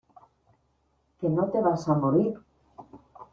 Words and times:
que 1.19 1.29
no 1.33 1.45
te 1.51 1.61
vas 1.67 1.87
a 1.87 1.99
morir. 2.05 2.27